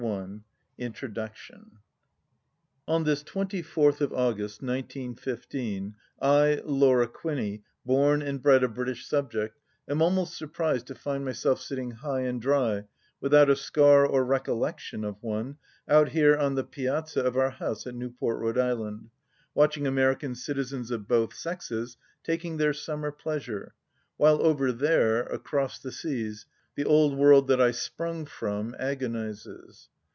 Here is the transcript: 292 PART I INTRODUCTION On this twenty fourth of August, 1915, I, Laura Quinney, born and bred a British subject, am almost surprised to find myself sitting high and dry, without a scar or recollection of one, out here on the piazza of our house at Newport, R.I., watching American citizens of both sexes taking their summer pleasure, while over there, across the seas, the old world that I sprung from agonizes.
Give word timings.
292 0.01 0.41
PART 0.41 0.45
I 0.79 0.81
INTRODUCTION 0.83 1.71
On 2.87 3.03
this 3.03 3.21
twenty 3.21 3.61
fourth 3.61 4.01
of 4.01 4.11
August, 4.11 4.63
1915, 4.63 5.93
I, 6.19 6.59
Laura 6.65 7.07
Quinney, 7.07 7.61
born 7.85 8.23
and 8.23 8.41
bred 8.41 8.63
a 8.63 8.67
British 8.67 9.05
subject, 9.05 9.59
am 9.87 10.01
almost 10.01 10.35
surprised 10.35 10.87
to 10.87 10.95
find 10.95 11.23
myself 11.23 11.61
sitting 11.61 11.91
high 11.91 12.21
and 12.21 12.41
dry, 12.41 12.85
without 13.19 13.47
a 13.47 13.55
scar 13.55 14.03
or 14.07 14.25
recollection 14.25 15.03
of 15.03 15.21
one, 15.21 15.57
out 15.87 16.09
here 16.09 16.35
on 16.35 16.55
the 16.55 16.63
piazza 16.63 17.21
of 17.21 17.37
our 17.37 17.51
house 17.51 17.85
at 17.85 17.93
Newport, 17.93 18.57
R.I., 18.57 18.91
watching 19.53 19.85
American 19.85 20.33
citizens 20.33 20.89
of 20.89 21.07
both 21.07 21.35
sexes 21.35 21.95
taking 22.23 22.57
their 22.57 22.73
summer 22.73 23.11
pleasure, 23.11 23.75
while 24.17 24.41
over 24.41 24.71
there, 24.71 25.21
across 25.27 25.77
the 25.77 25.91
seas, 25.91 26.47
the 26.73 26.85
old 26.85 27.15
world 27.17 27.49
that 27.49 27.59
I 27.59 27.71
sprung 27.71 28.25
from 28.25 28.73
agonizes. 28.79 29.89